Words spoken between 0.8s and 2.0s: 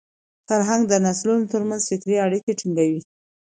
د نسلونو تر منځ